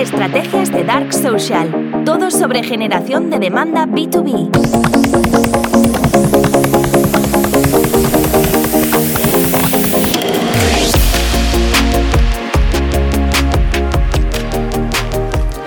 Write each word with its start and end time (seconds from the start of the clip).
Estrategias 0.00 0.72
de 0.72 0.82
Dark 0.82 1.12
Social. 1.12 2.02
Todo 2.06 2.30
sobre 2.30 2.62
generación 2.62 3.28
de 3.28 3.38
demanda 3.38 3.84
B2B. 3.84 4.48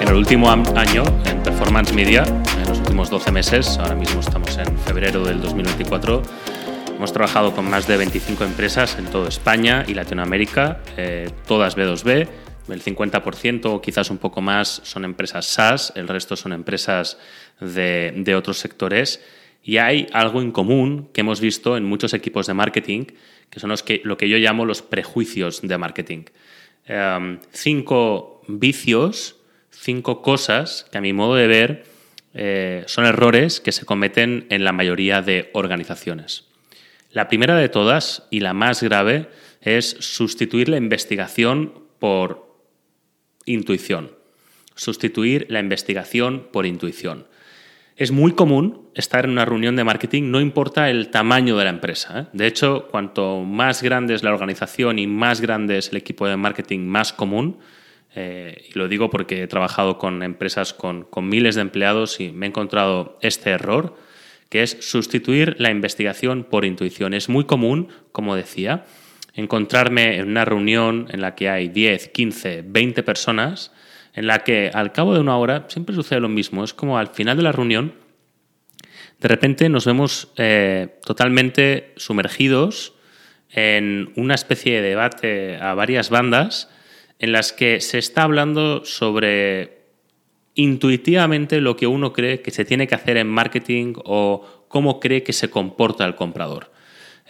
En 0.01 0.07
el 0.07 0.15
último 0.15 0.49
año, 0.49 1.03
en 1.25 1.43
Performance 1.43 1.93
Media, 1.93 2.23
en 2.23 2.67
los 2.67 2.79
últimos 2.79 3.11
12 3.11 3.31
meses, 3.31 3.77
ahora 3.77 3.93
mismo 3.93 4.19
estamos 4.19 4.57
en 4.57 4.75
febrero 4.79 5.23
del 5.23 5.41
2024, 5.41 6.23
Hemos 6.97 7.11
trabajado 7.11 7.53
con 7.53 7.69
más 7.69 7.85
de 7.85 7.97
25 7.97 8.45
empresas 8.45 8.97
en 8.97 9.05
toda 9.05 9.27
España 9.27 9.83
y 9.87 9.93
Latinoamérica, 9.93 10.79
eh, 10.95 11.29
todas 11.45 11.75
B2B. 11.75 12.29
El 12.69 12.81
50% 12.81 13.65
o 13.65 13.81
quizás 13.81 14.09
un 14.09 14.17
poco 14.17 14.41
más 14.41 14.81
son 14.83 15.03
empresas 15.03 15.45
SaaS, 15.45 15.91
el 15.95 16.07
resto 16.07 16.35
son 16.35 16.53
empresas 16.53 17.17
de, 17.59 18.35
otros 18.35 18.57
sectores. 18.57 19.21
Y 19.63 19.77
hay 19.77 20.07
algo 20.13 20.41
en 20.41 20.51
común 20.51 21.09
que 21.13 21.21
hemos 21.21 21.39
visto 21.39 21.77
en 21.77 21.83
muchos 21.83 22.13
equipos 22.13 22.47
de 22.47 22.53
marketing, 22.53 23.05
que 23.49 23.59
son 23.59 23.73
que, 23.85 24.01
lo 24.03 24.17
que 24.17 24.29
yo 24.29 24.37
llamo 24.37 24.65
los 24.65 24.81
prejuicios 24.81 25.61
de 25.61 25.77
marketing. 25.77 26.23
Em, 26.85 27.39
cinco 27.51 28.41
vicios, 28.47 29.37
cinco 29.69 30.21
cosas 30.21 30.85
que 30.91 30.97
a 30.97 31.01
mi 31.01 31.13
modo 31.13 31.35
de 31.35 31.47
ver 31.47 31.85
eh, 32.33 32.83
son 32.87 33.05
errores 33.05 33.59
que 33.59 33.71
se 33.71 33.85
cometen 33.85 34.47
en 34.49 34.63
la 34.63 34.71
mayoría 34.71 35.21
de 35.21 35.49
organizaciones. 35.53 36.45
La 37.11 37.27
primera 37.27 37.55
de 37.55 37.69
todas 37.69 38.27
y 38.31 38.39
la 38.39 38.53
más 38.53 38.81
grave 38.81 39.29
es 39.61 39.95
sustituir 39.99 40.67
la 40.67 40.77
investigación 40.77 41.83
por 41.99 42.52
intuición. 43.45 44.11
Sustituir 44.75 45.45
la 45.49 45.59
investigación 45.59 46.47
por 46.51 46.65
intuición. 46.65 47.27
Es 47.95 48.11
muy 48.11 48.31
común 48.31 48.89
estar 48.95 49.25
en 49.25 49.31
una 49.31 49.45
reunión 49.45 49.75
de 49.75 49.83
marketing, 49.83 50.31
no 50.31 50.41
importa 50.41 50.89
el 50.89 51.09
tamaño 51.09 51.57
de 51.57 51.63
la 51.63 51.69
empresa. 51.69 52.21
¿eh? 52.21 52.25
De 52.33 52.47
hecho, 52.47 52.87
cuanto 52.89 53.41
más 53.41 53.83
grande 53.83 54.15
es 54.15 54.23
la 54.23 54.33
organización 54.33 54.97
y 54.97 55.05
más 55.05 55.41
grande 55.41 55.77
es 55.77 55.89
el 55.89 55.97
equipo 55.97 56.27
de 56.27 56.35
marketing, 56.35 56.79
más 56.79 57.13
común. 57.13 57.59
Eh, 58.15 58.69
y 58.69 58.77
lo 58.77 58.87
digo 58.87 59.09
porque 59.09 59.43
he 59.43 59.47
trabajado 59.47 59.97
con 59.97 60.23
empresas 60.23 60.73
con 60.73 61.07
miles 61.21 61.55
de 61.55 61.61
empleados 61.61 62.19
y 62.19 62.31
me 62.31 62.45
he 62.45 62.49
encontrado 62.49 63.17
este 63.21 63.51
error 63.51 63.95
que 64.53 64.61
es 64.61 64.77
sustituir 64.81 65.55
la 65.57 65.71
investigación 65.71 66.43
por 66.43 66.63
intuición. 66.63 67.15
Es 67.15 67.27
muy 67.27 67.45
común, 67.45 67.87
como 68.11 68.35
decía, 68.35 68.85
encontrarme 69.33 70.17
en 70.17 70.29
una 70.29 70.45
reunión 70.45 71.07
en 71.11 71.21
la 71.21 71.35
que 71.35 71.49
hay 71.49 71.67
10, 71.67 72.09
15, 72.09 72.63
20 72.65 73.03
personas, 73.03 73.71
en 74.13 74.27
la 74.27 74.39
que 74.39 74.69
al 74.73 74.91
cabo 74.91 75.13
de 75.13 75.19
una 75.19 75.37
hora 75.37 75.65
siempre 75.67 75.95
sucede 75.95 76.19
lo 76.19 76.29
mismo. 76.29 76.63
Es 76.63 76.73
como 76.73 76.97
al 76.97 77.07
final 77.07 77.37
de 77.37 77.43
la 77.43 77.51
reunión, 77.51 77.93
de 79.19 79.27
repente 79.27 79.69
nos 79.69 79.85
vemos 79.85 80.31
eh, 80.37 80.99
totalmente 81.05 81.93
sumergidos 81.95 82.93
en 83.49 84.11
una 84.15 84.35
especie 84.35 84.81
de 84.81 84.89
debate 84.89 85.57
a 85.57 85.73
varias 85.73 86.09
bandas 86.09 86.69
en 87.19 87.31
las 87.31 87.53
que 87.53 87.79
se 87.79 87.99
está 87.99 88.23
hablando 88.23 88.83
sobre 88.83 89.83
intuitivamente 90.55 91.61
lo 91.61 91.75
que 91.77 91.87
uno 91.87 92.11
cree 92.11 92.41
que 92.41 92.51
se 92.51 92.65
tiene 92.65 92.85
que 92.85 92.95
hacer 92.95 93.15
en 93.15 93.29
marketing 93.29 93.93
o 94.03 94.65
cómo 94.67 94.99
cree 94.99 95.23
que 95.23 95.31
se 95.31 95.49
comporta 95.49 96.05
el 96.05 96.15
comprador. 96.15 96.72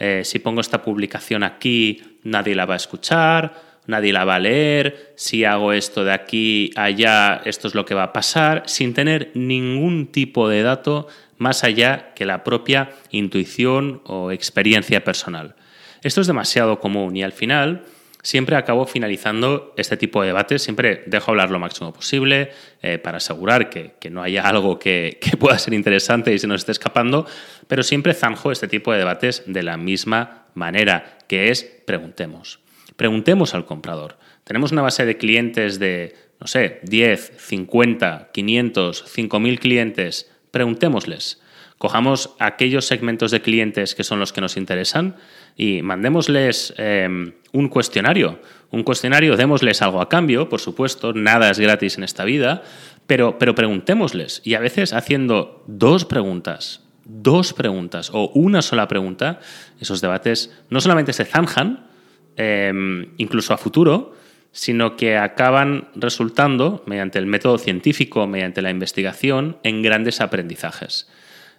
Eh, 0.06 0.26
si 0.26 0.40
pongo 0.40 0.60
esta 0.60 0.82
publicación 0.82 1.44
aquí, 1.44 2.18
nadie 2.24 2.56
la 2.56 2.66
va 2.66 2.74
a 2.74 2.76
escuchar, 2.76 3.54
nadie 3.88 4.12
la 4.12 4.26
va 4.26 4.36
a 4.36 4.40
leer, 4.40 5.14
si 5.16 5.46
hago 5.46 5.72
esto 5.72 6.04
de 6.04 6.12
aquí 6.12 6.72
allá, 6.76 7.42
esto 7.46 7.70
es 7.70 7.74
lo 7.74 7.86
que 7.86 7.96
va 7.96 8.04
a 8.04 8.12
pasar, 8.12 8.64
sin 8.66 8.94
tener 8.94 9.32
ningún 9.34 10.08
tipo 10.08 10.50
de 10.50 10.62
dato 10.62 11.08
más 11.38 11.64
allá 11.64 12.14
que 12.16 12.26
la 12.26 12.44
propia 12.44 12.90
intuición 13.12 14.02
o 14.04 14.32
experiencia 14.32 15.06
personal. 15.06 15.56
Esto 16.02 16.20
es 16.20 16.28
demasiado 16.28 16.82
común 16.82 17.16
y 17.16 17.24
al 17.24 17.32
final 17.32 17.86
siempre 18.24 18.56
acabo 18.56 18.88
finalizando 18.88 19.74
este 19.78 19.98
tipo 19.98 20.22
de 20.22 20.28
debates, 20.28 20.64
siempre 20.64 21.04
dejo 21.06 21.32
hablar 21.32 21.52
lo 21.52 21.60
máximo 21.60 21.94
posible 21.94 22.52
eh, 22.82 22.98
para 22.98 23.18
asegurar 23.18 23.70
que, 23.70 23.94
no 24.10 24.24
haya 24.24 24.48
algo 24.48 24.80
que, 24.80 25.20
pueda 25.40 25.60
ser 25.60 25.74
interesante 25.74 26.34
y 26.34 26.40
se 26.40 26.48
nos 26.48 26.62
esté 26.62 26.72
escapando, 26.72 27.28
pero 27.68 27.84
siempre 27.84 28.14
zanjo 28.14 28.52
este 28.52 28.68
tipo 28.68 28.92
de 28.92 29.00
debates 29.00 29.44
de 29.46 29.62
la 29.62 29.78
misma 29.78 30.48
manera, 30.56 31.20
que 31.28 31.52
es 31.52 31.64
preguntemos. 31.86 32.60
Preguntemos 32.96 33.54
al 33.54 33.66
comprador. 33.66 34.18
Tenemos 34.44 34.72
una 34.72 34.82
base 34.82 35.06
de 35.06 35.18
clientes 35.18 35.80
de, 35.80 36.16
no 36.40 36.48
sé, 36.48 36.80
10, 36.84 37.34
50, 37.38 38.30
500, 38.34 39.18
5.000 39.18 39.60
clientes. 39.60 40.32
Preguntémosles. 40.52 41.42
Cojamos 41.84 42.30
aquellos 42.40 42.86
segmentos 42.86 43.30
de 43.30 43.42
clientes 43.42 43.94
que 43.94 44.06
son 44.06 44.18
los 44.18 44.32
que 44.32 44.40
nos 44.40 44.56
interesan 44.56 45.18
y 45.58 45.82
mandémosles 45.82 46.74
em, 46.78 47.34
un 47.52 47.68
cuestionario. 47.68 48.40
Un 48.70 48.84
cuestionario, 48.84 49.36
démosles 49.36 49.82
algo 49.82 50.00
a 50.00 50.08
cambio, 50.08 50.48
por 50.48 50.62
supuesto, 50.62 51.12
nada 51.12 51.50
es 51.50 51.60
gratis 51.60 51.98
en 51.98 52.06
esta 52.06 52.24
vida, 52.24 52.64
pero, 53.06 53.38
pero 53.38 53.54
preguntémosles. 53.54 54.42
Y 54.46 54.54
a 54.54 54.62
veces 54.62 54.94
haciendo 54.94 55.66
dos 55.68 56.06
preguntas, 56.06 56.86
dos 57.04 57.52
preguntas 57.52 58.12
o 58.14 58.30
una 58.34 58.62
sola 58.62 58.88
pregunta, 58.88 59.42
esos 59.82 60.00
debates 60.00 60.56
no 60.70 60.80
solamente 60.80 61.12
se 61.12 61.26
zanjan, 61.26 61.90
em, 62.38 63.10
incluso 63.18 63.54
a 63.54 63.58
futuro, 63.58 64.16
sino 64.54 64.96
que 64.96 65.18
acaban 65.18 65.90
resultando, 65.96 66.82
mediante 66.86 67.20
el 67.20 67.26
método 67.26 67.58
científico, 67.58 68.26
mediante 68.26 68.62
la 68.62 68.72
investigación, 68.72 69.58
en 69.64 69.82
grandes 69.82 70.22
aprendizajes. 70.22 71.10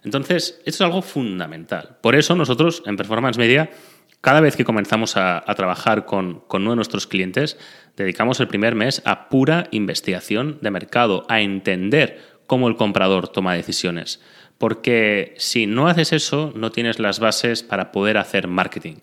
Entonces, 0.05 0.61
esto 0.65 0.69
es 0.69 0.81
algo 0.81 1.01
fundamental. 1.01 1.97
Por 2.01 2.15
eso 2.15 2.35
nosotros 2.35 2.83
en 2.85 2.95
Performance 2.95 3.37
Media, 3.37 3.71
cada 4.21 4.39
vez 4.39 4.55
que 4.55 4.63
comenzamos 4.63 5.17
a, 5.17 5.43
trabajar 5.55 6.05
con, 6.05 6.43
uno 6.49 6.69
de 6.69 6.75
nuestros 6.75 7.07
clientes, 7.07 7.57
dedicamos 7.97 8.39
el 8.39 8.47
primer 8.47 8.75
mes 8.75 9.01
a 9.05 9.29
pura 9.29 9.67
investigación 9.71 10.59
de 10.61 10.71
mercado, 10.71 11.25
a 11.27 11.41
entender 11.41 12.21
cómo 12.45 12.67
el 12.67 12.75
comprador 12.75 13.27
toma 13.27 13.55
decisiones. 13.55 14.21
Porque 14.59 15.33
si 15.37 15.65
no 15.65 15.87
haces 15.87 16.13
eso, 16.13 16.53
no 16.55 16.71
tienes 16.71 16.99
las 16.99 17.19
bases 17.19 17.63
para 17.63 17.91
poder 17.91 18.17
hacer 18.17 18.47
marketing. 18.47 18.97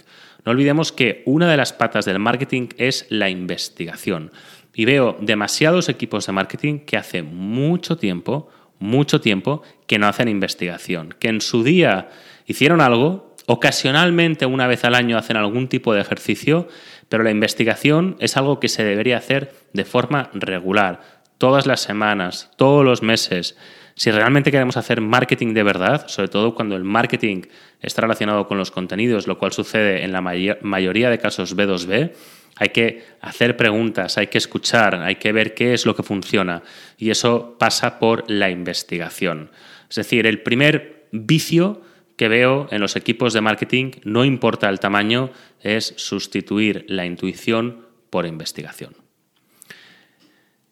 No 0.44 0.52
olvidemos 0.52 0.92
que 0.92 1.22
una 1.26 1.50
de 1.50 1.56
las 1.56 1.72
patas 1.72 2.04
del 2.04 2.18
marketing 2.20 2.68
es 2.78 3.06
la 3.10 3.28
investigación. 3.28 4.30
Y 4.72 4.84
veo 4.86 5.16
demasiados 5.20 5.88
equipos 5.88 6.26
de 6.26 6.32
marketing 6.32 6.78
que 6.78 6.96
hace 6.96 7.22
mucho 7.22 7.96
tiempo 7.96 8.48
mucho 8.82 9.20
tiempo 9.20 9.62
que 9.86 9.98
no 9.98 10.08
hacen 10.08 10.28
investigación, 10.28 11.14
que 11.18 11.28
en 11.28 11.40
su 11.40 11.62
día 11.62 12.10
hicieron 12.46 12.80
algo, 12.80 13.34
ocasionalmente 13.46 14.44
una 14.44 14.66
vez 14.66 14.84
al 14.84 14.94
año 14.94 15.16
hacen 15.16 15.36
algún 15.36 15.68
tipo 15.68 15.94
de 15.94 16.00
ejercicio, 16.00 16.68
pero 17.08 17.22
la 17.22 17.30
investigación 17.30 18.16
es 18.18 18.36
algo 18.36 18.60
que 18.60 18.68
se 18.68 18.84
debería 18.84 19.18
hacer 19.18 19.54
de 19.72 19.84
forma 19.84 20.30
regular, 20.34 21.00
todas 21.38 21.66
las 21.66 21.80
semanas, 21.80 22.50
todos 22.56 22.84
los 22.84 23.02
meses. 23.02 23.56
Si 23.94 24.10
realmente 24.10 24.50
queremos 24.50 24.76
hacer 24.76 25.00
marketing 25.00 25.54
de 25.54 25.62
verdad, 25.62 26.08
sobre 26.08 26.28
todo 26.28 26.54
cuando 26.54 26.76
el 26.76 26.84
marketing 26.84 27.42
está 27.80 28.02
relacionado 28.02 28.48
con 28.48 28.58
los 28.58 28.70
contenidos, 28.70 29.26
lo 29.26 29.38
cual 29.38 29.52
sucede 29.52 30.04
en 30.04 30.12
la 30.12 30.20
mayoría 30.20 31.10
de 31.10 31.18
casos 31.18 31.56
B2B, 31.56 32.12
hay 32.56 32.68
que 32.68 33.04
hacer 33.20 33.56
preguntas, 33.56 34.18
hay 34.18 34.26
que 34.26 34.38
escuchar, 34.38 34.96
hay 34.96 35.16
que 35.16 35.32
ver 35.32 35.54
qué 35.54 35.74
es 35.74 35.86
lo 35.86 35.96
que 35.96 36.02
funciona. 36.02 36.62
Y 36.98 37.10
eso 37.10 37.56
pasa 37.58 37.98
por 37.98 38.30
la 38.30 38.50
investigación. 38.50 39.50
Es 39.88 39.96
decir, 39.96 40.26
el 40.26 40.42
primer 40.42 41.06
vicio 41.12 41.82
que 42.16 42.28
veo 42.28 42.68
en 42.70 42.80
los 42.80 42.96
equipos 42.96 43.32
de 43.32 43.40
marketing, 43.40 43.92
no 44.04 44.24
importa 44.24 44.68
el 44.68 44.80
tamaño, 44.80 45.30
es 45.60 45.94
sustituir 45.96 46.84
la 46.88 47.06
intuición 47.06 47.86
por 48.10 48.26
investigación. 48.26 48.94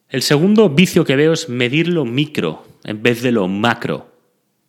El 0.09 0.23
segundo 0.23 0.69
vicio 0.69 1.05
que 1.05 1.17
veo 1.17 1.33
es 1.33 1.49
medir 1.49 1.89
lo 1.89 2.05
micro 2.05 2.67
en 2.85 3.03
vez 3.03 3.23
de 3.23 3.33
lo 3.33 3.49
macro. 3.49 4.11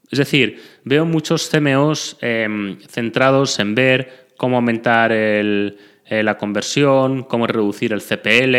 Es 0.10 0.20
decir, 0.20 0.62
veo 0.84 1.06
muchos 1.06 1.50
CMOs 1.50 2.18
em, 2.22 2.80
centrados 2.82 3.58
en 3.60 3.76
ver 3.76 4.28
cómo 4.38 4.58
aumentar 4.58 5.12
el, 5.12 5.78
eh, 6.12 6.24
la 6.24 6.38
conversión, 6.38 7.24
cómo 7.24 7.48
reducir 7.48 7.94
el 7.94 8.02
CPL, 8.02 8.56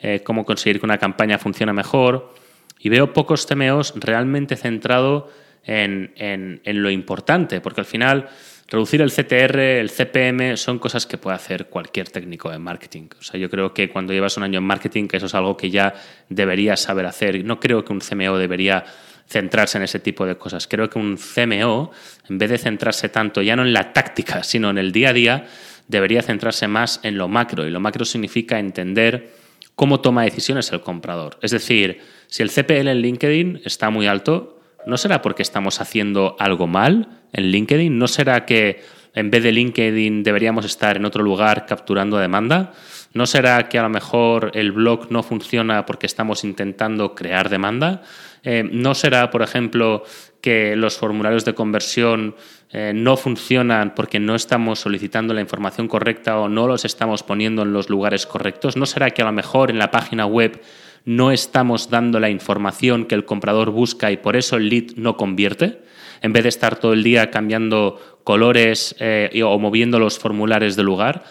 eh, 0.00 0.20
cómo 0.24 0.44
conseguir 0.44 0.80
que 0.80 0.86
una 0.86 0.98
campaña 0.98 1.38
funcione 1.38 1.72
mejor. 1.72 2.34
Y 2.80 2.88
veo 2.88 3.12
pocos 3.12 3.46
TMOs 3.46 3.94
realmente 3.94 4.56
centrados 4.56 5.26
en, 5.62 6.60
lo 6.64 6.90
importante, 6.90 7.60
porque 7.60 7.82
al 7.82 7.86
final 7.86 8.28
reducir 8.66 9.00
el 9.00 9.12
CTR, 9.12 9.60
el 9.60 9.90
CPM, 9.90 10.56
son 10.56 10.80
cosas 10.80 11.06
que 11.06 11.18
puede 11.18 11.36
hacer 11.36 11.66
cualquier 11.66 12.08
técnico 12.08 12.50
de 12.50 12.58
marketing. 12.58 13.10
O 13.16 13.22
sea, 13.22 13.38
yo 13.38 13.48
creo 13.48 13.72
que 13.72 13.88
cuando 13.90 14.12
llevas 14.12 14.36
un 14.36 14.42
año 14.42 14.58
en 14.58 14.64
marketing, 14.64 15.06
eso 15.12 15.26
es 15.26 15.34
algo 15.36 15.56
que 15.56 15.70
ya 15.70 15.94
deberías 16.28 16.80
saber 16.80 17.06
hacer. 17.06 17.44
No 17.44 17.60
creo 17.60 17.84
que 17.84 17.92
un 17.92 18.00
CMO 18.00 18.36
debería 18.38 18.84
centrarse 19.28 19.78
en 19.78 19.84
ese 19.84 20.00
tipo 20.00 20.26
de 20.26 20.36
cosas. 20.36 20.66
Creo 20.66 20.90
que 20.90 20.98
un 20.98 21.16
CMO, 21.16 21.92
en 22.28 22.38
vez 22.38 22.50
de 22.50 22.58
centrarse 22.58 23.08
tanto 23.08 23.40
ya 23.40 23.54
no 23.54 23.62
en 23.62 23.72
la 23.72 23.92
táctica, 23.92 24.42
sino 24.42 24.70
en 24.70 24.78
el 24.78 24.90
día 24.90 25.10
a 25.10 25.12
día, 25.12 25.46
debería 25.88 26.22
centrarse 26.22 26.68
más 26.68 27.00
en 27.02 27.18
lo 27.18 27.28
macro. 27.28 27.66
Y 27.66 27.70
lo 27.70 27.80
macro 27.80 28.04
significa 28.04 28.58
entender 28.58 29.32
cómo 29.74 30.00
toma 30.00 30.22
decisiones 30.22 30.70
el 30.72 30.80
comprador. 30.80 31.38
Es 31.42 31.50
decir, 31.50 32.00
si 32.26 32.42
el 32.42 32.50
CPL 32.50 32.88
en 32.88 33.00
LinkedIn 33.00 33.62
está 33.64 33.90
muy 33.90 34.06
alto, 34.06 34.60
¿no 34.86 34.96
será 34.96 35.22
porque 35.22 35.42
estamos 35.42 35.80
haciendo 35.80 36.36
algo 36.38 36.66
mal 36.66 37.08
en 37.32 37.50
LinkedIn? 37.50 37.98
¿No 37.98 38.08
será 38.08 38.44
que 38.44 38.82
en 39.14 39.30
vez 39.30 39.42
de 39.42 39.52
LinkedIn 39.52 40.22
deberíamos 40.22 40.64
estar 40.64 40.96
en 40.96 41.04
otro 41.04 41.22
lugar 41.22 41.66
capturando 41.66 42.18
demanda? 42.18 42.72
¿No 43.14 43.26
será 43.26 43.68
que 43.68 43.78
a 43.78 43.82
lo 43.82 43.88
mejor 43.88 44.50
el 44.54 44.72
blog 44.72 45.10
no 45.10 45.22
funciona 45.22 45.86
porque 45.86 46.06
estamos 46.06 46.44
intentando 46.44 47.14
crear 47.14 47.48
demanda? 47.48 48.02
Eh, 48.44 48.68
¿No 48.70 48.94
será, 48.94 49.30
por 49.30 49.42
ejemplo, 49.42 50.04
que 50.48 50.76
los 50.76 50.96
formularios 50.96 51.44
de 51.44 51.52
conversión 51.52 52.34
eh, 52.70 52.92
no 52.94 53.18
funcionan 53.18 53.94
porque 53.94 54.18
no 54.18 54.34
estamos 54.34 54.78
solicitando 54.78 55.34
la 55.34 55.42
información 55.42 55.88
correcta 55.88 56.38
o 56.38 56.48
no 56.48 56.66
los 56.66 56.86
estamos 56.86 57.22
poniendo 57.22 57.60
en 57.60 57.74
los 57.74 57.90
lugares 57.90 58.24
correctos? 58.24 58.74
¿No 58.74 58.86
será 58.86 59.10
que 59.10 59.20
a 59.20 59.26
lo 59.26 59.32
mejor 59.32 59.70
en 59.70 59.78
la 59.78 59.90
página 59.90 60.24
web 60.24 60.62
no 61.04 61.32
estamos 61.32 61.90
dando 61.90 62.18
la 62.18 62.30
información 62.30 63.04
que 63.04 63.14
el 63.14 63.26
comprador 63.26 63.72
busca 63.72 64.10
y 64.10 64.16
por 64.16 64.36
eso 64.36 64.56
el 64.56 64.70
lead 64.70 64.96
no 64.96 65.18
convierte? 65.18 65.82
En 66.22 66.32
vez 66.32 66.44
de 66.44 66.48
estar 66.48 66.76
todo 66.76 66.94
el 66.94 67.02
día 67.02 67.30
cambiando 67.30 68.00
colores 68.24 68.96
eh, 69.00 69.42
o 69.44 69.58
moviendo 69.58 69.98
los 69.98 70.18
formularios 70.18 70.76
de 70.76 70.82
lugar, 70.82 71.24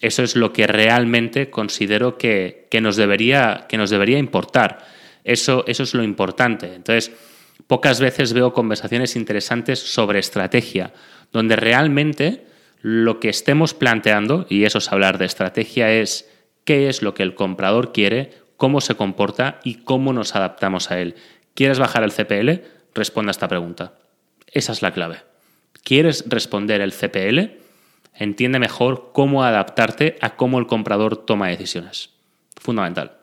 eso 0.00 0.22
es 0.22 0.34
lo 0.34 0.54
que 0.54 0.66
realmente 0.66 1.50
considero 1.50 2.16
que, 2.16 2.68
nos, 2.80 2.96
debería, 2.96 3.66
que 3.68 3.76
nos 3.76 3.90
debería 3.90 4.16
importar. 4.16 4.78
Eso, 5.24 5.62
eso 5.66 5.82
es 5.82 5.92
lo 5.92 6.02
importante. 6.02 6.74
Entonces, 6.74 7.12
pocas 7.66 8.00
veces 8.00 8.32
veo 8.32 8.52
conversaciones 8.52 9.16
interesantes 9.16 9.78
sobre 9.78 10.18
estrategia, 10.18 10.92
donde 11.32 11.56
realmente 11.56 12.46
lo 12.80 13.20
que 13.20 13.28
estemos 13.28 13.74
planteando, 13.74 14.46
y 14.48 14.64
eso 14.64 14.78
es 14.78 14.90
hablar 14.92 15.18
de 15.18 15.26
estrategia, 15.26 15.92
es 15.92 16.28
qué 16.64 16.88
es 16.88 17.02
lo 17.02 17.14
que 17.14 17.22
el 17.22 17.34
comprador 17.34 17.92
quiere, 17.92 18.32
cómo 18.56 18.80
se 18.80 18.94
comporta 18.94 19.60
y 19.64 19.76
cómo 19.76 20.12
nos 20.12 20.34
adaptamos 20.34 20.90
a 20.90 21.00
él. 21.00 21.14
¿Quieres 21.54 21.78
bajar 21.78 22.02
el 22.02 22.12
CPL? 22.12 22.64
Responda 22.94 23.30
a 23.30 23.32
esta 23.32 23.48
pregunta. 23.48 23.94
Esa 24.46 24.72
es 24.72 24.82
la 24.82 24.92
clave. 24.92 25.22
¿Quieres 25.82 26.24
responder 26.28 26.80
el 26.80 26.92
CPL? 26.92 27.62
entiende 28.14 28.58
mejor 28.58 29.10
cómo 29.12 29.44
adaptarte 29.44 30.18
a 30.20 30.36
cómo 30.36 30.58
el 30.58 30.66
comprador 30.66 31.16
toma 31.16 31.48
decisiones. 31.48 32.10
Fundamental. 32.56 33.18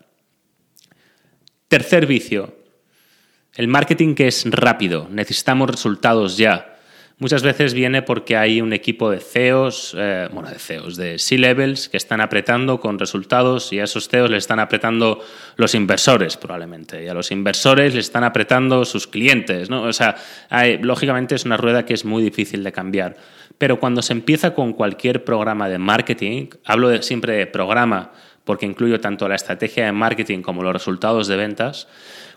Tercer 1.68 2.06
vicio, 2.08 2.56
el 3.60 3.68
marketing 3.68 4.16
que 4.16 4.30
es 4.30 4.46
rápido, 4.50 5.10
necesitamos 5.12 5.70
resultados 5.70 6.38
ya. 6.38 6.78
Muchas 7.18 7.44
veces 7.44 7.74
viene 7.74 8.02
porque 8.02 8.38
hay 8.38 8.62
un 8.62 8.72
equipo 8.72 9.12
de 9.12 9.20
CEOs, 9.20 9.98
eh, 9.98 10.30
bueno, 10.32 10.50
de 10.50 10.58
CEOs, 10.58 10.96
de 10.96 11.20
C-levels, 11.20 11.90
que 11.90 11.98
están 11.98 12.22
apretando 12.22 12.80
con 12.80 12.98
resultados 12.98 13.74
y 13.74 13.82
a 13.82 13.84
esos 13.84 14.08
CEOs 14.08 14.30
les 14.30 14.44
están 14.46 14.62
apretando 14.62 15.20
los 15.58 15.76
inversores 15.76 16.38
probablemente, 16.38 17.04
y 17.04 17.10
a 17.10 17.14
los 17.14 17.32
inversores 17.32 17.94
les 17.96 18.06
están 18.06 18.24
apretando 18.24 18.86
sus 18.86 19.08
clientes, 19.08 19.70
¿no? 19.70 19.82
O 19.82 19.92
sea, 19.92 20.16
lógicamente 20.80 21.36
es 21.36 21.44
una 21.44 21.58
rueda 21.58 21.84
que 21.84 21.96
es 21.96 22.06
muy 22.06 22.24
difícil 22.24 22.64
de 22.64 22.72
cambiar. 22.72 23.18
Pero 23.58 23.82
cuando 23.82 24.02
se 24.02 24.14
empieza 24.14 24.54
con 24.54 24.72
cualquier 24.72 25.26
programa 25.26 25.68
de 25.68 25.80
marketing, 25.80 26.48
hablo 26.64 27.02
siempre 27.02 27.34
de 27.34 27.46
programa 27.46 28.14
porque 28.50 28.66
incluyo 28.66 29.00
tanto 29.00 29.28
la 29.28 29.36
estrategia 29.36 29.86
de 29.86 29.92
marketing 29.92 30.42
como 30.42 30.64
los 30.64 30.74
resultados 30.74 31.28
de 31.28 31.38
ventas, 31.38 31.88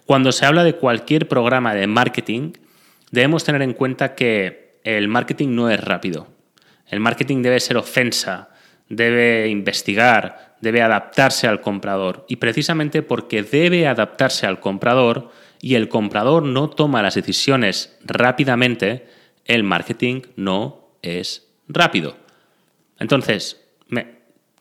cuando 0.04 0.30
se 0.30 0.44
habla 0.44 0.62
de 0.62 0.74
cualquier 0.74 1.26
programa 1.26 1.74
de 1.74 1.86
marketing, 1.86 2.52
debemos 3.10 3.44
tener 3.44 3.62
en 3.62 3.72
cuenta 3.72 4.14
que 4.14 4.78
el 4.84 5.08
marketing 5.08 5.54
no 5.54 5.70
es 5.70 5.82
rápido. 5.82 6.28
El 6.86 7.00
marketing 7.00 7.40
debe 7.40 7.58
ser 7.60 7.78
ofensa, 7.78 8.50
debe 8.90 9.48
investigar, 9.48 10.58
debe 10.60 10.82
adaptarse 10.82 11.48
al 11.48 11.62
comprador. 11.62 12.26
Y 12.28 12.36
precisamente 12.36 13.00
porque 13.00 13.42
debe 13.42 13.86
adaptarse 13.86 14.46
al 14.46 14.60
comprador 14.60 15.30
y 15.62 15.76
el 15.76 15.88
comprador 15.88 16.42
no 16.42 16.68
toma 16.68 17.00
las 17.00 17.14
decisiones 17.14 17.98
rápidamente, 18.04 19.06
el 19.46 19.64
marketing 19.64 20.20
no 20.36 20.90
es 21.00 21.48
rápido. 21.68 22.18
Entonces, 22.98 23.62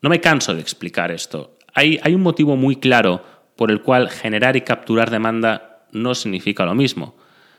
no 0.02 0.10
me 0.10 0.20
canso 0.20 0.54
de 0.54 0.60
explicar 0.60 1.10
esto. 1.12 1.56
Hay, 1.72 1.98
un 2.12 2.22
motivo 2.22 2.56
muy 2.56 2.76
claro 2.76 3.24
por 3.56 3.70
el 3.70 3.82
cual 3.82 4.10
generar 4.10 4.56
y 4.56 4.62
capturar 4.62 5.10
demanda 5.10 5.86
no 5.92 6.14
significa 6.14 6.66
lo 6.66 6.74
mismo. 6.74 7.16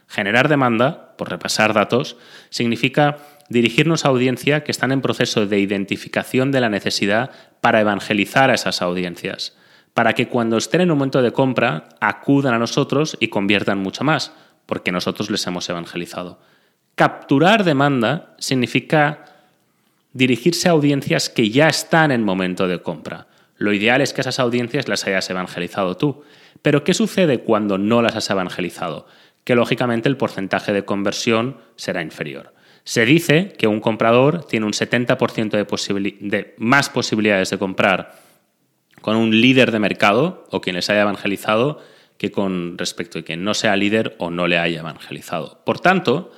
Generar 0.08 0.50
demanda, 0.50 1.16
por 1.18 1.30
repasar 1.30 1.74
datos, 1.74 2.18
significa 2.50 3.18
dirigirnos 3.50 4.06
a 4.06 4.10
audiencia 4.10 4.64
que 4.64 4.72
están 4.72 4.92
en 4.92 5.02
proceso 5.02 5.46
de 5.46 5.60
identificación 5.60 6.52
de 6.52 6.62
la 6.62 6.70
necesidad 6.70 7.32
para 7.62 7.80
evangelizar 7.80 8.50
a 8.50 8.56
esas 8.56 8.82
audiencias, 8.82 9.58
para 9.94 10.14
que 10.14 10.28
cuando 10.28 10.58
estén 10.58 10.82
en 10.82 10.92
un 10.92 10.98
momento 10.98 11.22
de 11.22 11.32
compra 11.32 11.90
acudan 12.02 12.54
a 12.54 12.60
nosotros 12.60 13.18
y 13.20 13.30
conviertan 13.30 13.80
mucho 13.80 14.04
más, 14.04 14.34
porque 14.66 14.92
nosotros 14.92 15.30
les 15.30 15.46
hemos 15.48 15.70
evangelizado. 15.70 16.40
Capturar 16.96 17.64
demanda 17.64 18.36
significa 18.38 19.33
dirigirse 20.14 20.70
a 20.70 20.72
audiencias 20.72 21.30
que 21.30 21.50
ya 21.50 21.68
están 21.68 22.12
en 22.12 22.24
momento 22.24 22.68
de 22.68 22.82
compra. 22.82 23.28
Lo 23.58 23.74
ideal 23.74 24.02
es 24.02 24.14
que 24.14 24.22
esas 24.22 24.40
audiencias 24.40 24.88
las 24.88 25.06
hayas 25.06 25.30
evangelizado 25.30 25.98
tú. 25.98 26.24
Pero 26.62 26.84
¿qué 26.84 26.94
sucede 26.94 27.40
cuando 27.40 27.78
no 27.78 28.02
las 28.02 28.16
has 28.16 28.30
evangelizado? 28.30 29.08
Que 29.44 29.56
lógicamente 29.56 30.10
el 30.10 30.18
porcentaje 30.18 30.72
de 30.72 30.86
conversión 30.86 31.58
será 31.76 32.02
inferior. 32.02 32.54
Se 32.84 33.06
dice 33.06 33.54
que 33.58 33.68
un 33.68 33.80
comprador 33.80 34.46
tiene 34.46 34.66
un 34.66 34.74
70% 34.74 35.52
de, 35.52 36.18
de 36.20 36.56
más 36.58 36.90
posibilidades 36.90 37.50
de 37.50 37.58
comprar 37.58 38.20
con 39.02 39.16
un 39.16 39.40
líder 39.40 39.72
de 39.72 39.80
mercado 39.80 40.46
o 40.50 40.62
quien 40.62 40.76
les 40.76 40.90
haya 40.90 41.02
evangelizado 41.02 41.82
que 42.18 42.32
con 42.32 42.78
respecto 42.78 43.20
a 43.20 43.24
quien 43.24 43.44
no 43.44 43.54
sea 43.54 43.76
líder 43.76 44.16
o 44.18 44.30
no 44.30 44.48
le 44.48 44.58
haya 44.58 44.80
evangelizado. 44.80 45.62
Por 45.66 45.80
tanto, 45.80 46.32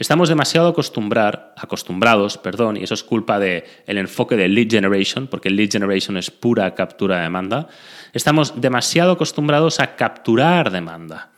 Estamos 0.00 0.30
demasiado 0.30 0.68
acostumbrados, 0.68 2.38
perdón, 2.38 2.78
y 2.78 2.84
eso 2.84 2.94
es 2.94 3.04
culpa 3.04 3.38
del 3.38 3.64
el 3.86 3.98
enfoque 3.98 4.34
de 4.34 4.48
lead 4.48 4.70
generation, 4.70 5.26
porque 5.26 5.50
lead 5.50 5.70
generation 5.70 6.16
es 6.16 6.30
pura 6.30 6.74
captura 6.74 7.18
de 7.18 7.24
demanda. 7.24 7.68
Estamos 8.14 8.62
demasiado 8.62 9.12
acostumbrados 9.12 9.78
a 9.78 9.96
capturar 9.96 10.70
demanda. 10.70 11.28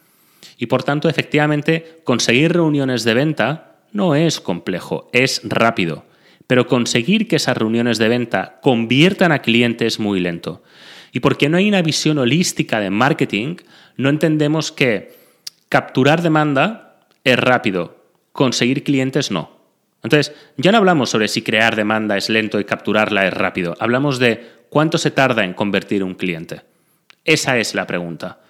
Y 0.59 0.67
por 0.67 0.85
tanto, 0.85 1.09
efectivamente, 1.09 2.03
conseguir 2.05 2.53
reuniones 2.53 3.03
de 3.03 3.14
venta 3.14 3.79
no 3.91 4.14
es 4.14 4.41
complejo, 4.41 5.11
es 5.12 5.41
rápido. 5.43 6.05
Pero 6.47 6.69
conseguir 6.69 7.26
que 7.26 7.37
esas 7.37 7.56
reuniones 7.56 7.99
de 7.99 8.06
venta 8.06 8.61
conviertan 8.62 9.32
a 9.32 9.41
clientes 9.41 9.94
es 9.94 9.99
muy 9.99 10.20
lento. 10.20 10.62
Y 11.11 11.19
porque 11.19 11.49
no 11.49 11.56
hay 11.56 11.69
una 11.69 11.82
visión 11.82 12.17
holística 12.17 12.78
de 12.78 12.90
marketing, 12.90 13.57
no 13.97 14.09
entendemos 14.09 14.71
que 14.71 15.16
capturar 15.69 16.23
demanda 16.23 17.00
es 17.25 17.37
rápido, 17.37 18.01
conseguir 18.33 18.83
clientes 18.83 19.31
no. 19.31 19.62
Entonces, 20.03 20.35
ya 20.57 20.73
no 20.73 20.79
hablamos 20.79 21.11
sobre 21.11 21.29
si 21.29 21.43
crear 21.43 21.77
demanda 21.77 22.17
es 22.17 22.29
lento 22.29 22.59
y 22.59 22.65
capturarla 22.65 23.27
es 23.27 23.35
rápido. 23.35 23.75
Hablamos 23.79 24.19
de 24.19 24.65
cuánto 24.69 24.99
se 24.99 25.11
tarda 25.11 25.45
en 25.45 25.55
convertir 25.55 26.03
un 26.03 26.15
cliente. 26.15 26.62
Esa 27.25 27.59
es 27.59 27.75
la 27.75 27.87
pregunta. 27.87 28.41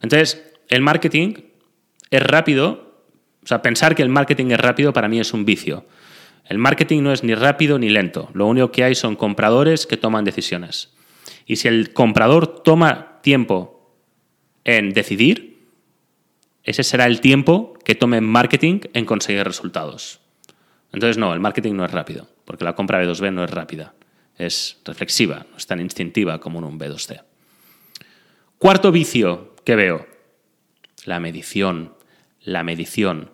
Entonces, 0.00 0.42
el 0.68 0.80
marketing 0.80 1.34
es 2.10 2.22
rápido. 2.22 3.02
O 3.42 3.46
sea, 3.46 3.60
pensar 3.60 3.94
que 3.94 4.02
el 4.02 4.08
marketing 4.08 4.52
es 4.52 4.60
rápido 4.60 4.92
para 4.92 5.08
mí 5.08 5.20
es 5.20 5.34
un 5.34 5.44
vicio. 5.44 5.84
El 6.46 6.58
marketing 6.58 7.02
no 7.02 7.12
es 7.12 7.22
ni 7.22 7.34
rápido 7.34 7.78
ni 7.78 7.90
lento. 7.90 8.30
Lo 8.32 8.46
único 8.46 8.72
que 8.72 8.84
hay 8.84 8.94
son 8.94 9.16
compradores 9.16 9.86
que 9.86 9.96
toman 9.96 10.24
decisiones. 10.24 10.94
Y 11.46 11.56
si 11.56 11.68
el 11.68 11.92
comprador 11.92 12.62
toma 12.62 13.20
tiempo 13.22 13.96
en 14.64 14.90
decidir, 14.90 15.51
ese 16.64 16.82
será 16.82 17.06
el 17.06 17.20
tiempo 17.20 17.74
que 17.84 17.94
tome 17.94 18.20
marketing 18.20 18.80
en 18.92 19.04
conseguir 19.04 19.44
resultados. 19.44 20.20
Entonces, 20.92 21.18
no, 21.18 21.32
el 21.32 21.40
marketing 21.40 21.74
no 21.74 21.84
es 21.84 21.90
rápido, 21.90 22.28
porque 22.44 22.64
la 22.64 22.74
compra 22.74 23.02
B2B 23.02 23.32
no 23.32 23.44
es 23.44 23.50
rápida, 23.50 23.94
es 24.36 24.78
reflexiva, 24.84 25.46
no 25.50 25.56
es 25.56 25.66
tan 25.66 25.80
instintiva 25.80 26.38
como 26.38 26.58
un 26.58 26.78
B2C. 26.78 27.22
Cuarto 28.58 28.92
vicio 28.92 29.54
que 29.64 29.74
veo, 29.74 30.06
la 31.04 31.20
medición. 31.20 31.94
La 32.44 32.62
medición. 32.64 33.30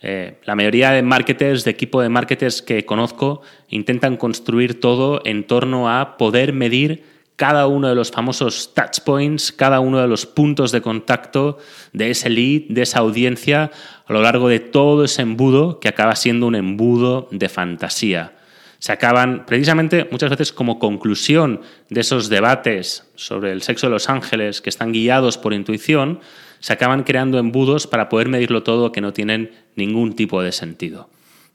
Eh, 0.00 0.40
la 0.44 0.54
mayoría 0.54 0.90
de 0.90 1.02
marketers, 1.02 1.64
de 1.64 1.70
equipo 1.70 2.00
de 2.02 2.08
marketers 2.08 2.62
que 2.62 2.84
conozco, 2.84 3.42
intentan 3.68 4.16
construir 4.16 4.80
todo 4.80 5.20
en 5.24 5.44
torno 5.44 5.90
a 5.90 6.16
poder 6.16 6.52
medir 6.52 7.04
cada 7.38 7.68
uno 7.68 7.88
de 7.88 7.94
los 7.94 8.10
famosos 8.10 8.74
touch 8.74 8.98
points, 9.04 9.52
cada 9.52 9.78
uno 9.78 10.00
de 10.00 10.08
los 10.08 10.26
puntos 10.26 10.72
de 10.72 10.82
contacto 10.82 11.58
de 11.92 12.10
ese 12.10 12.28
lead, 12.28 12.62
de 12.68 12.82
esa 12.82 12.98
audiencia, 12.98 13.70
a 14.06 14.12
lo 14.12 14.22
largo 14.22 14.48
de 14.48 14.58
todo 14.58 15.04
ese 15.04 15.22
embudo 15.22 15.78
que 15.78 15.86
acaba 15.86 16.16
siendo 16.16 16.48
un 16.48 16.56
embudo 16.56 17.28
de 17.30 17.48
fantasía. 17.48 18.32
Se 18.80 18.90
acaban, 18.90 19.46
precisamente, 19.46 20.08
muchas 20.10 20.30
veces 20.30 20.52
como 20.52 20.80
conclusión 20.80 21.60
de 21.90 22.00
esos 22.00 22.28
debates 22.28 23.08
sobre 23.14 23.52
el 23.52 23.62
sexo 23.62 23.86
de 23.86 23.92
los 23.92 24.08
ángeles 24.08 24.60
que 24.60 24.70
están 24.70 24.90
guiados 24.90 25.38
por 25.38 25.54
intuición, 25.54 26.18
se 26.58 26.72
acaban 26.72 27.04
creando 27.04 27.38
embudos 27.38 27.86
para 27.86 28.08
poder 28.08 28.28
medirlo 28.28 28.64
todo 28.64 28.90
que 28.90 29.00
no 29.00 29.12
tienen 29.12 29.52
ningún 29.76 30.16
tipo 30.16 30.42
de 30.42 30.50
sentido. 30.50 31.08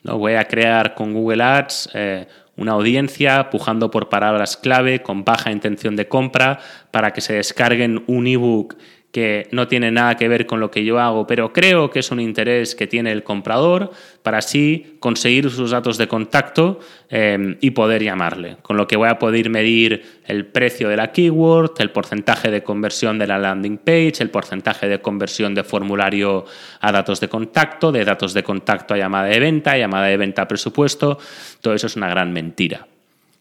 ¿no? 0.03 0.17
Voy 0.17 0.35
a 0.35 0.47
crear 0.47 0.95
con 0.95 1.13
Google 1.13 1.43
Ads 1.43 1.89
eh, 1.93 2.27
una 2.55 2.73
audiencia 2.73 3.49
pujando 3.49 3.89
por 3.89 4.09
palabras 4.09 4.57
clave 4.57 5.01
con 5.01 5.23
baja 5.23 5.51
intención 5.51 5.95
de 5.95 6.07
compra 6.07 6.59
para 6.91 7.11
que 7.11 7.21
se 7.21 7.33
descarguen 7.33 8.03
un 8.07 8.27
ebook 8.27 8.75
que 9.13 9.47
no 9.51 9.67
tiene 9.67 9.91
nada 9.91 10.17
que 10.17 10.27
ver 10.27 10.47
con 10.47 10.59
lo 10.59 10.71
que 10.71 10.83
yo 10.83 10.99
hago, 10.99 11.27
pero 11.27 11.53
creo 11.53 11.91
que 11.91 11.99
es 11.99 12.09
un 12.09 12.19
interés 12.19 12.73
que 12.73 12.87
tiene 12.87 13.11
el 13.11 13.23
comprador 13.23 13.91
para 14.23 14.39
así 14.39 14.97
conseguir 14.99 15.51
sus 15.51 15.69
datos 15.69 15.99
de 15.99 16.07
contacto 16.07 16.79
eh, 17.11 17.55
y 17.61 17.69
poder 17.71 18.01
llamarle. 18.01 18.57
Con 18.63 18.75
lo 18.75 18.87
que 18.87 18.97
voy 18.97 19.07
a 19.09 19.19
poder 19.19 19.51
medir 19.51 20.03
el 20.25 20.47
precio 20.47 20.89
de 20.89 20.97
la 20.97 21.11
keyword, 21.11 21.73
el 21.77 21.91
porcentaje 21.91 22.49
de 22.49 22.63
conversión 22.63 23.19
de 23.19 23.27
la 23.27 23.37
landing 23.37 23.77
page, 23.77 24.15
el 24.17 24.31
porcentaje 24.31 24.87
de 24.87 24.99
conversión 24.99 25.53
de 25.53 25.63
formulario 25.63 26.45
a 26.81 26.91
datos 26.91 27.19
de 27.19 27.29
contacto, 27.29 27.91
de 27.91 28.03
datos 28.03 28.33
de 28.33 28.41
contacto 28.41 28.95
a 28.95 28.97
llamada 28.97 29.27
de 29.27 29.39
venta, 29.39 29.77
llamada 29.77 30.07
de 30.07 30.17
venta 30.17 30.41
a 30.41 30.47
presupuesto. 30.47 31.19
Todo 31.61 31.75
eso 31.75 31.85
es 31.85 31.95
una 31.95 32.09
gran 32.09 32.33
mentira, 32.33 32.87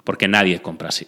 porque 0.04 0.28
nadie 0.28 0.60
compra 0.60 0.90
así. 0.90 1.06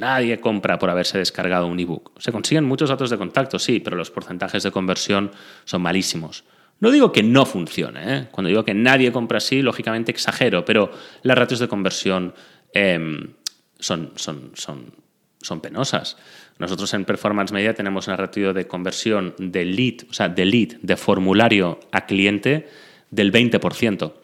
Nadie 0.00 0.40
compra 0.40 0.78
por 0.78 0.88
haberse 0.88 1.18
descargado 1.18 1.66
un 1.66 1.78
ebook. 1.78 2.18
Se 2.18 2.32
consiguen 2.32 2.64
muchos 2.64 2.88
datos 2.88 3.10
de 3.10 3.18
contacto, 3.18 3.58
sí, 3.58 3.80
pero 3.80 3.96
los 3.96 4.10
porcentajes 4.10 4.62
de 4.62 4.70
conversión 4.70 5.30
son 5.64 5.82
malísimos. 5.82 6.44
No 6.78 6.90
digo 6.90 7.12
que 7.12 7.22
no 7.22 7.44
funcione, 7.44 8.16
¿eh? 8.16 8.28
cuando 8.30 8.48
digo 8.48 8.64
que 8.64 8.72
nadie 8.72 9.12
compra 9.12 9.36
así, 9.36 9.60
lógicamente 9.60 10.10
exagero, 10.10 10.64
pero 10.64 10.90
las 11.22 11.36
ratios 11.36 11.60
de 11.60 11.68
conversión 11.68 12.32
em, 12.72 13.34
son, 13.78 14.12
son, 14.16 14.52
son, 14.54 14.94
son 15.42 15.60
penosas. 15.60 16.16
Nosotros 16.58 16.94
en 16.94 17.04
Performance 17.04 17.52
Media 17.52 17.74
tenemos 17.74 18.06
una 18.06 18.16
ratio 18.16 18.54
de 18.54 18.66
conversión 18.66 19.34
de 19.36 19.66
lead, 19.66 20.08
o 20.08 20.14
sea, 20.14 20.30
de 20.30 20.46
lead, 20.46 20.78
de 20.80 20.96
formulario 20.96 21.78
a 21.92 22.06
cliente 22.06 22.70
del 23.10 23.30
20%. 23.30 24.14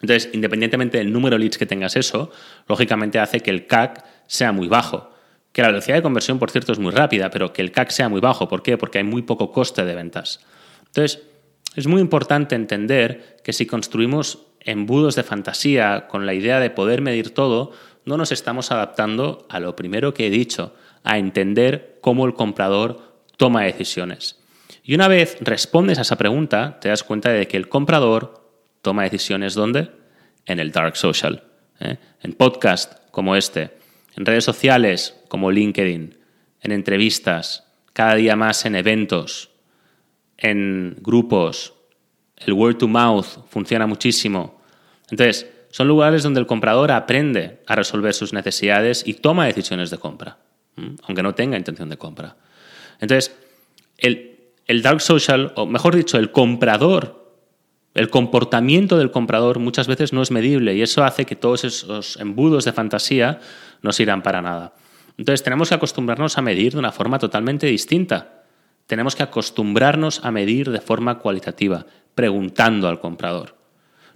Entonces, 0.00 0.30
independientemente 0.32 0.98
del 0.98 1.12
número 1.12 1.36
de 1.36 1.40
leads 1.40 1.58
que 1.58 1.66
tengas 1.66 1.96
eso, 1.96 2.30
lógicamente 2.68 3.18
hace 3.18 3.40
que 3.40 3.50
el 3.50 3.66
CAC 3.66 4.04
sea 4.26 4.52
muy 4.52 4.68
bajo. 4.68 5.10
Que 5.52 5.62
la 5.62 5.68
velocidad 5.68 5.96
de 5.96 6.02
conversión, 6.02 6.38
por 6.38 6.50
cierto, 6.50 6.72
es 6.72 6.78
muy 6.78 6.92
rápida, 6.92 7.30
pero 7.30 7.52
que 7.52 7.62
el 7.62 7.72
CAC 7.72 7.90
sea 7.90 8.08
muy 8.08 8.20
bajo. 8.20 8.48
¿Por 8.48 8.62
qué? 8.62 8.76
Porque 8.76 8.98
hay 8.98 9.04
muy 9.04 9.22
poco 9.22 9.52
coste 9.52 9.84
de 9.84 9.94
ventas. 9.94 10.40
Entonces, 10.86 11.22
es 11.74 11.86
muy 11.86 12.00
importante 12.00 12.54
entender 12.54 13.36
que 13.42 13.52
si 13.52 13.66
construimos 13.66 14.46
embudos 14.60 15.14
de 15.14 15.22
fantasía 15.22 16.08
con 16.08 16.26
la 16.26 16.34
idea 16.34 16.60
de 16.60 16.70
poder 16.70 17.00
medir 17.00 17.32
todo, 17.32 17.72
no 18.04 18.16
nos 18.16 18.32
estamos 18.32 18.70
adaptando 18.70 19.46
a 19.48 19.60
lo 19.60 19.76
primero 19.76 20.14
que 20.14 20.26
he 20.26 20.30
dicho, 20.30 20.74
a 21.04 21.18
entender 21.18 21.98
cómo 22.00 22.26
el 22.26 22.34
comprador 22.34 23.16
toma 23.36 23.62
decisiones. 23.64 24.40
Y 24.82 24.94
una 24.94 25.08
vez 25.08 25.36
respondes 25.40 25.98
a 25.98 26.02
esa 26.02 26.16
pregunta, 26.16 26.78
te 26.80 26.88
das 26.88 27.02
cuenta 27.02 27.30
de 27.30 27.46
que 27.46 27.56
el 27.56 27.68
comprador 27.68 28.50
toma 28.82 29.02
decisiones 29.02 29.54
¿dónde? 29.54 29.90
En 30.46 30.60
el 30.60 30.70
dark 30.70 30.96
social, 30.96 31.44
¿eh? 31.80 31.96
en 32.22 32.32
podcast 32.32 32.94
como 33.10 33.34
este, 33.34 33.75
en 34.16 34.26
redes 34.26 34.44
sociales 34.44 35.14
como 35.28 35.50
LinkedIn, 35.50 36.18
en 36.62 36.72
entrevistas, 36.72 37.64
cada 37.92 38.14
día 38.14 38.36
más 38.36 38.64
en 38.66 38.74
eventos, 38.74 39.50
en 40.36 40.96
grupos. 41.00 41.74
El 42.36 42.52
word 42.52 42.76
to 42.76 42.88
mouth 42.88 43.26
funciona 43.48 43.86
muchísimo. 43.86 44.60
Entonces, 45.10 45.46
son 45.70 45.88
lugares 45.88 46.22
donde 46.22 46.40
el 46.40 46.46
comprador 46.46 46.90
aprende 46.90 47.62
a 47.66 47.74
resolver 47.74 48.14
sus 48.14 48.32
necesidades 48.32 49.02
y 49.06 49.14
toma 49.14 49.46
decisiones 49.46 49.90
de 49.90 49.98
compra, 49.98 50.38
aunque 51.02 51.22
no 51.22 51.34
tenga 51.34 51.56
intención 51.56 51.88
de 51.88 51.98
compra. 51.98 52.36
Entonces, 53.00 53.36
el, 53.98 54.82
dark 54.82 55.00
social, 55.00 55.52
o 55.56 55.66
mejor 55.66 55.94
dicho, 55.94 56.18
el 56.18 56.32
comprador 56.32 57.25
el 57.96 58.10
comportamiento 58.10 58.98
del 58.98 59.10
comprador 59.10 59.58
muchas 59.58 59.86
veces 59.86 60.12
no 60.12 60.20
es 60.20 60.30
medible 60.30 60.74
y 60.74 60.82
eso 60.82 61.02
hace 61.02 61.24
que 61.24 61.34
todos 61.34 61.64
esos 61.64 62.18
embudos 62.18 62.66
de 62.66 62.74
fantasía 62.74 63.40
no 63.80 63.90
sirvan 63.90 64.22
para 64.22 64.42
nada. 64.42 64.74
Entonces 65.16 65.42
tenemos 65.42 65.70
que 65.70 65.76
acostumbrarnos 65.76 66.36
a 66.36 66.42
medir 66.42 66.74
de 66.74 66.78
una 66.78 66.92
forma 66.92 67.18
totalmente 67.18 67.66
distinta. 67.66 68.42
Tenemos 68.86 69.16
que 69.16 69.22
acostumbrarnos 69.22 70.22
a 70.26 70.30
medir 70.30 70.70
de 70.70 70.82
forma 70.82 71.18
cualitativa, 71.20 71.86
preguntando 72.14 72.86
al 72.86 73.00
comprador. 73.00 73.56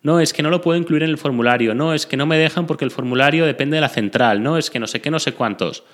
No, 0.02 0.20
es 0.20 0.34
que 0.34 0.42
no 0.42 0.50
lo 0.50 0.60
puedo 0.60 0.78
incluir 0.78 1.02
en 1.02 1.10
el 1.10 1.18
formulario, 1.18 1.74
no, 1.74 1.94
es 1.94 2.04
que 2.04 2.18
no 2.18 2.26
me 2.26 2.36
dejan 2.36 2.66
porque 2.66 2.84
el 2.84 2.90
formulario 2.90 3.46
depende 3.46 3.76
de 3.76 3.80
la 3.80 3.88
central, 3.88 4.42
no, 4.42 4.58
es 4.58 4.68
que 4.68 4.78
no 4.78 4.86
sé 4.86 5.00
qué, 5.00 5.10
no 5.10 5.18
sé 5.18 5.32
cuántos. 5.32 5.84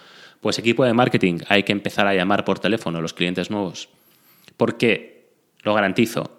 Pues 0.40 0.58
equipo 0.58 0.84
de 0.84 0.92
marketing, 0.92 1.38
hay 1.48 1.62
que 1.62 1.72
empezar 1.72 2.08
a 2.08 2.14
llamar 2.14 2.44
por 2.44 2.58
teléfono 2.58 2.98
a 2.98 3.00
los 3.00 3.14
clientes 3.14 3.48
nuevos. 3.48 3.88
Porque, 4.56 5.30
lo 5.62 5.72
garantizo, 5.72 6.35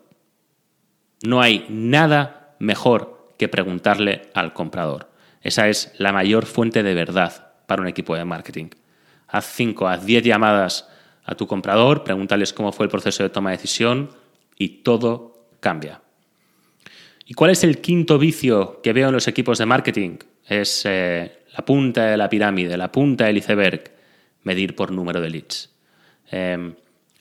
no 1.24 1.42
hay 1.42 1.66
nada 1.70 2.56
mejor 2.60 3.34
que 3.38 3.48
preguntarle 3.48 4.30
al 4.34 4.54
comprador. 4.54 5.10
Esa 5.42 5.70
es 5.70 5.94
la 5.98 6.12
mayor 6.12 6.46
fuente 6.46 6.84
de 6.84 6.94
verdad 6.94 7.54
para 7.68 7.82
un 7.82 7.88
equipo 7.88 8.16
de 8.16 8.26
marketing. 8.26 8.70
Haz 9.28 9.46
5, 9.54 9.88
haz 9.88 10.06
10 10.06 10.24
llamadas 10.24 10.90
a 11.24 11.36
tu 11.36 11.48
comprador, 11.48 12.04
pregúntales 12.04 12.54
cómo 12.54 12.72
fue 12.72 12.86
el 12.86 12.90
proceso 12.90 13.24
de 13.24 13.30
toma 13.30 13.52
de 13.52 13.58
decisión 13.58 14.10
y 14.58 14.70
todo 14.84 15.48
cambia. 15.60 16.02
¿Y 17.26 17.34
cuál 17.34 17.52
es 17.52 17.64
el 17.64 17.82
quinto 17.82 18.18
vicio 18.18 18.80
que 18.82 18.94
veo 18.94 19.10
en 19.10 19.14
los 19.14 19.28
equipos 19.28 19.58
de 19.58 19.66
marketing? 19.66 20.18
Es 20.48 20.84
eh, 20.86 21.40
la 21.58 21.66
punta 21.66 22.06
de 22.06 22.18
la 22.18 22.30
pirámide, 22.30 22.78
la 22.78 22.92
punta 22.92 23.26
del 23.26 23.38
iceberg, 23.38 23.92
medir 24.44 24.76
por 24.76 24.92
número 24.92 25.20
de 25.20 25.30
leads. 25.30 25.70
Em, 26.32 26.76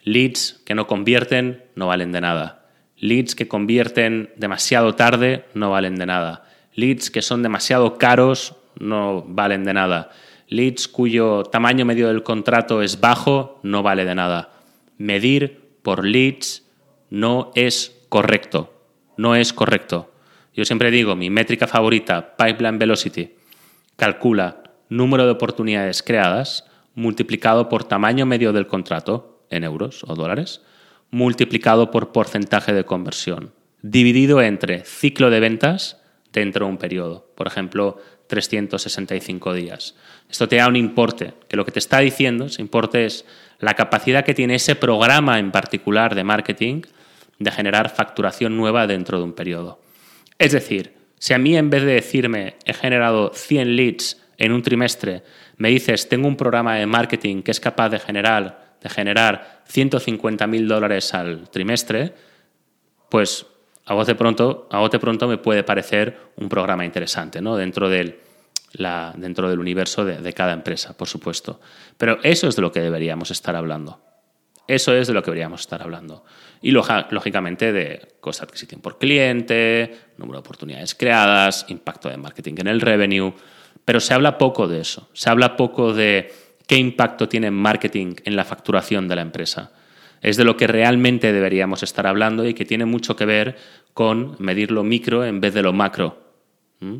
leads 0.04 0.62
que 0.64 0.76
no 0.76 0.86
convierten 0.86 1.64
no 1.74 1.88
valen 1.88 2.12
de 2.12 2.20
nada. 2.20 2.65
Leads 2.98 3.34
que 3.34 3.48
convierten 3.48 4.30
demasiado 4.36 4.94
tarde 4.94 5.44
no 5.54 5.70
valen 5.70 5.96
de 5.96 6.06
nada. 6.06 6.48
Leads 6.74 7.10
que 7.10 7.22
son 7.22 7.42
demasiado 7.42 7.98
caros 7.98 8.56
no 8.78 9.22
valen 9.26 9.64
de 9.64 9.74
nada. 9.74 10.10
Leads 10.48 10.88
cuyo 10.88 11.42
tamaño 11.44 11.84
medio 11.84 12.08
del 12.08 12.22
contrato 12.22 12.82
es 12.82 13.00
bajo 13.00 13.60
no 13.62 13.82
vale 13.82 14.04
de 14.04 14.14
nada. 14.14 14.50
Medir 14.98 15.60
por 15.82 16.04
leads 16.04 16.64
no 17.10 17.50
es 17.54 17.96
correcto. 18.08 18.72
No 19.16 19.34
es 19.34 19.52
correcto. 19.52 20.12
Yo 20.54 20.64
siempre 20.64 20.90
digo, 20.90 21.16
mi 21.16 21.28
métrica 21.28 21.66
favorita, 21.66 22.36
Pipeline 22.36 22.78
Velocity, 22.78 23.34
calcula 23.96 24.62
número 24.88 25.24
de 25.24 25.32
oportunidades 25.32 26.02
creadas 26.02 26.64
multiplicado 26.94 27.68
por 27.68 27.84
tamaño 27.84 28.24
medio 28.24 28.52
del 28.52 28.66
contrato 28.66 29.44
en 29.50 29.64
euros 29.64 30.02
o 30.06 30.14
dólares 30.14 30.62
multiplicado 31.10 31.90
por 31.90 32.12
porcentaje 32.12 32.72
de 32.72 32.84
conversión, 32.84 33.52
dividido 33.82 34.42
entre 34.42 34.84
ciclo 34.84 35.30
de 35.30 35.40
ventas 35.40 36.00
dentro 36.32 36.66
de 36.66 36.72
un 36.72 36.78
periodo, 36.78 37.30
por 37.34 37.46
ejemplo, 37.46 37.98
365 38.26 39.54
días. 39.54 39.94
Esto 40.28 40.48
te 40.48 40.56
da 40.56 40.68
un 40.68 40.76
importe, 40.76 41.34
que 41.48 41.56
lo 41.56 41.64
que 41.64 41.72
te 41.72 41.78
está 41.78 42.00
diciendo, 42.00 42.46
ese 42.46 42.60
importe 42.60 43.06
es 43.06 43.24
la 43.58 43.74
capacidad 43.74 44.24
que 44.24 44.34
tiene 44.34 44.56
ese 44.56 44.74
programa 44.74 45.38
en 45.38 45.52
particular 45.52 46.14
de 46.14 46.24
marketing 46.24 46.82
de 47.38 47.50
generar 47.50 47.90
facturación 47.90 48.56
nueva 48.56 48.86
dentro 48.86 49.18
de 49.18 49.24
un 49.24 49.32
periodo. 49.32 49.80
Es 50.38 50.52
decir, 50.52 50.94
si 51.18 51.34
a 51.34 51.38
mí 51.38 51.56
en 51.56 51.70
vez 51.70 51.82
de 51.82 51.94
decirme 51.94 52.56
he 52.64 52.74
generado 52.74 53.32
100 53.34 53.76
leads 53.76 54.22
en 54.38 54.52
un 54.52 54.62
trimestre, 54.62 55.22
me 55.56 55.70
dices 55.70 56.08
tengo 56.08 56.28
un 56.28 56.36
programa 56.36 56.76
de 56.76 56.86
marketing 56.86 57.42
que 57.42 57.50
es 57.50 57.60
capaz 57.60 57.88
de 57.90 57.98
generar 57.98 58.65
de 58.86 58.94
generar 58.94 59.62
150 59.66 60.46
mil 60.46 60.68
dólares 60.68 61.12
al 61.12 61.50
trimestre, 61.50 62.14
pues 63.08 63.46
a 63.84 63.94
bote 63.94 64.14
pronto, 64.14 64.68
a 64.70 64.88
pronto 64.88 65.28
me 65.28 65.38
puede 65.38 65.64
parecer 65.64 66.18
un 66.36 66.48
programa 66.48 66.84
interesante 66.84 67.40
¿no? 67.40 67.56
dentro, 67.56 67.88
del, 67.88 68.18
la, 68.72 69.12
dentro 69.16 69.48
del 69.48 69.58
universo 69.58 70.04
de, 70.04 70.18
de 70.18 70.32
cada 70.32 70.52
empresa, 70.52 70.96
por 70.96 71.08
supuesto. 71.08 71.60
Pero 71.96 72.18
eso 72.22 72.48
es 72.48 72.56
de 72.56 72.62
lo 72.62 72.72
que 72.72 72.80
deberíamos 72.80 73.30
estar 73.30 73.56
hablando. 73.56 74.00
Eso 74.68 74.94
es 74.94 75.06
de 75.06 75.14
lo 75.14 75.22
que 75.22 75.30
deberíamos 75.30 75.60
estar 75.60 75.82
hablando. 75.82 76.24
Y 76.62 76.72
lógicamente 76.72 77.72
de 77.72 78.16
coste 78.20 78.42
de 78.42 78.46
adquisición 78.46 78.80
por 78.80 78.98
cliente, 78.98 79.96
número 80.16 80.38
de 80.38 80.40
oportunidades 80.40 80.94
creadas, 80.94 81.66
impacto 81.68 82.08
de 82.08 82.16
marketing 82.16 82.54
en 82.58 82.66
el 82.66 82.80
revenue. 82.80 83.34
Pero 83.84 84.00
se 84.00 84.14
habla 84.14 84.38
poco 84.38 84.66
de 84.66 84.80
eso. 84.80 85.08
Se 85.12 85.30
habla 85.30 85.56
poco 85.56 85.92
de 85.92 86.32
qué 86.66 86.76
impacto 86.76 87.28
tiene 87.28 87.50
marketing 87.50 88.14
en 88.24 88.36
la 88.36 88.44
facturación 88.44 89.08
de 89.08 89.16
la 89.16 89.22
empresa. 89.22 89.72
Es 90.20 90.36
de 90.36 90.44
lo 90.44 90.56
que 90.56 90.66
realmente 90.66 91.32
deberíamos 91.32 91.82
estar 91.82 92.06
hablando 92.06 92.46
y 92.46 92.54
que 92.54 92.64
tiene 92.64 92.84
mucho 92.84 93.16
que 93.16 93.26
ver 93.26 93.56
con 93.94 94.36
medir 94.38 94.70
lo 94.70 94.82
micro 94.82 95.24
en 95.24 95.40
vez 95.40 95.54
de 95.54 95.62
lo 95.62 95.72
macro. 95.72 96.20
¿Mm? 96.80 96.96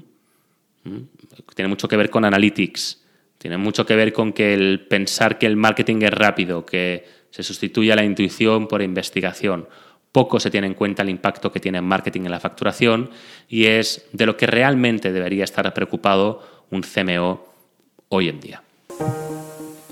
¿Mm? 0.85 1.08
Tiene 1.54 1.68
mucho 1.68 1.88
que 1.88 1.96
ver 1.96 2.11
con 2.11 2.25
analytics. 2.25 3.02
Tiene 3.38 3.58
mucho 3.58 3.85
que 3.85 3.96
ver 3.96 4.12
con 4.12 4.32
que 4.32 4.54
el 4.54 4.87
pensar 4.88 5.38
que 5.38 5.46
el 5.46 5.56
marketing 5.56 6.02
es 6.02 6.11
rápido, 6.11 6.64
que 6.64 7.04
se 7.30 7.42
sustituye 7.42 7.92
a 7.92 7.96
la 7.96 8.04
intuición 8.04 8.66
por 8.66 8.80
investigación. 8.80 9.68
Poco 10.12 10.40
se 10.40 10.50
tiene 10.50 10.66
en 10.66 10.75
cuenta 10.75 11.02
el 11.02 11.11
impacto 11.11 11.52
que 11.52 11.61
tiene 11.61 11.78
el 11.78 11.85
marketing 11.85 12.23
en 12.23 12.30
la 12.30 12.40
facturación 12.40 13.11
y 13.49 13.66
es 13.66 14.06
de 14.12 14.25
lo 14.25 14.37
que 14.37 14.46
realmente 14.46 15.12
debería 15.12 15.44
estar 15.44 15.73
preocupado 15.75 16.64
un 16.70 16.82
CMO 16.82 17.44
hoy 18.08 18.30
en 18.30 18.40
día. 18.40 18.62